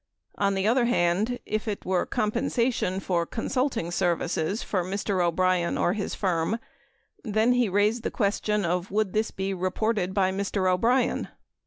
[0.33, 5.23] On the other hand, if it were compensation for consulting services for Mr.
[5.23, 6.57] O'Brien or his firm,
[7.23, 10.67] then he raised the question of would this be reported by Mr.
[10.73, 11.27] O'Brien.